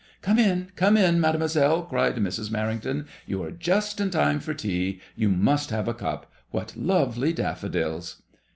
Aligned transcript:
*' 0.13 0.21
Come 0.23 0.39
in, 0.39 0.71
come 0.75 0.97
in, 0.97 1.19
Mademoi 1.19 1.47
selle," 1.47 1.83
cried 1.83 2.15
Mrs. 2.15 2.49
Merrington." 2.49 3.05
You 3.27 3.43
are 3.43 3.51
just 3.51 3.99
in 4.01 4.09
time 4.09 4.39
for 4.39 4.55
tea. 4.55 4.99
You 5.15 5.29
must 5.29 5.69
have 5.69 5.87
a 5.87 5.93
cup. 5.93 6.25
What 6.49 6.75
lovely 6.75 7.33
daffodils 7.33 8.19